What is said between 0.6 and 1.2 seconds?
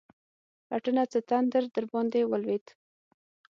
رټنه؛ څه